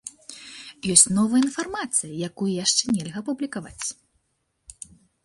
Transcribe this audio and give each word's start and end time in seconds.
Ёсць 0.93 1.03
новая 1.17 1.41
інфармацыя, 1.47 2.13
якую 2.29 2.47
яшчэ 2.65 2.83
нельга 2.97 3.17
апублікаваць. 3.21 3.91